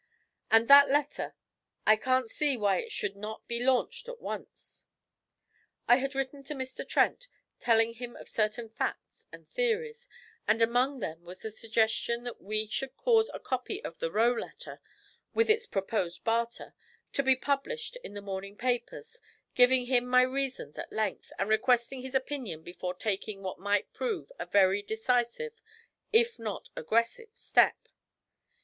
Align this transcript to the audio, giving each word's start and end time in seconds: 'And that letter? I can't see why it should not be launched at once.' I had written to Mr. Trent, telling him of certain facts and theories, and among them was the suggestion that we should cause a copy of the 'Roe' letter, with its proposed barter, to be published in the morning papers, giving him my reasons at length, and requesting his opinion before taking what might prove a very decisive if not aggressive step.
'And 0.49 0.67
that 0.67 0.89
letter? 0.89 1.35
I 1.85 1.95
can't 1.95 2.27
see 2.27 2.57
why 2.57 2.77
it 2.77 2.91
should 2.91 3.15
not 3.15 3.47
be 3.47 3.59
launched 3.63 4.09
at 4.09 4.19
once.' 4.19 4.83
I 5.87 5.97
had 5.97 6.15
written 6.15 6.41
to 6.45 6.55
Mr. 6.55 6.83
Trent, 6.89 7.27
telling 7.59 7.93
him 7.93 8.15
of 8.15 8.27
certain 8.27 8.67
facts 8.67 9.27
and 9.31 9.47
theories, 9.51 10.09
and 10.47 10.59
among 10.59 11.01
them 11.01 11.23
was 11.23 11.43
the 11.43 11.51
suggestion 11.51 12.23
that 12.23 12.41
we 12.41 12.65
should 12.65 12.97
cause 12.97 13.29
a 13.31 13.39
copy 13.39 13.79
of 13.83 13.99
the 13.99 14.11
'Roe' 14.11 14.33
letter, 14.33 14.81
with 15.35 15.51
its 15.51 15.67
proposed 15.67 16.23
barter, 16.23 16.73
to 17.13 17.21
be 17.21 17.35
published 17.35 17.95
in 17.97 18.15
the 18.15 18.21
morning 18.23 18.57
papers, 18.57 19.21
giving 19.53 19.85
him 19.85 20.07
my 20.07 20.23
reasons 20.23 20.79
at 20.79 20.91
length, 20.91 21.31
and 21.37 21.47
requesting 21.47 22.01
his 22.01 22.15
opinion 22.15 22.63
before 22.63 22.95
taking 22.95 23.43
what 23.43 23.59
might 23.59 23.93
prove 23.93 24.31
a 24.39 24.47
very 24.47 24.81
decisive 24.81 25.61
if 26.11 26.39
not 26.39 26.69
aggressive 26.75 27.29
step. 27.35 27.77